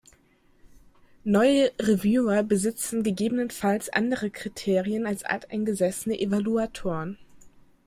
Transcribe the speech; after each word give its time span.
Neue 1.25 1.69
Reviewer 1.79 2.41
besitzen 2.41 3.03
gegebenenfalls 3.03 3.89
andere 3.91 4.31
Kriterien 4.31 5.05
als 5.05 5.23
alteingesessene 5.23 6.19
Evaluatoren. 6.19 7.19